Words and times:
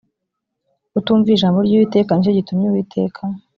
utumviye 0.99 1.33
ijambo 1.35 1.57
ry 1.65 1.71
uwiteka 1.75 2.11
ni 2.13 2.23
cyo 2.25 2.33
gitumye 2.37 2.65
uwiteka 2.67 3.21